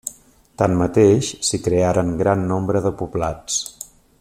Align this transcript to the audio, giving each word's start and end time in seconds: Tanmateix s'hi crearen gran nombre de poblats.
Tanmateix 0.61 1.29
s'hi 1.49 1.59
crearen 1.67 2.09
gran 2.23 2.43
nombre 2.53 2.83
de 2.87 2.93
poblats. 3.03 3.61